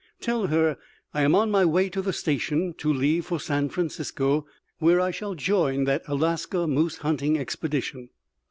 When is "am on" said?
1.21-1.51